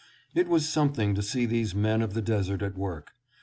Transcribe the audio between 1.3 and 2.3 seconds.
these men of the